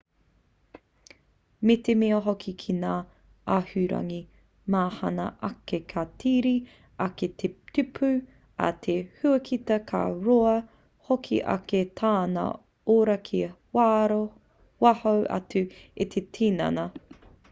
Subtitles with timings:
[1.67, 2.93] me te mea hoki ki ngā
[3.55, 4.17] āhuarangi
[4.75, 6.53] mahana ake ka tere
[7.07, 8.09] ake te tupu
[8.69, 10.57] a te huakita ka roa
[11.13, 12.47] hoki ake tana
[12.97, 13.45] ora ki
[13.81, 15.67] waho atu
[16.07, 16.91] i te tinana